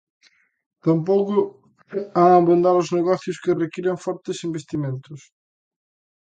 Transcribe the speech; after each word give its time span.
Tampouco 0.85 1.35
han 2.19 2.31
abondar 2.39 2.75
os 2.81 2.89
negocios 2.97 3.41
que 3.43 3.59
requiran 3.63 4.01
fortes 4.05 4.37
investimentos. 4.47 5.19